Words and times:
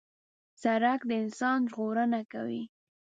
سړک 0.61 0.99
د 1.09 1.11
انسان 1.23 1.59
ژغورنه 1.71 2.21
کوي. 2.31 2.63